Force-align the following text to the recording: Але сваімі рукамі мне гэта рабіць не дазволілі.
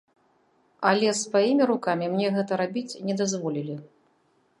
Але 0.91 1.09
сваімі 1.19 1.67
рукамі 1.71 2.05
мне 2.13 2.27
гэта 2.37 2.57
рабіць 2.61 2.99
не 3.11 3.17
дазволілі. 3.21 3.75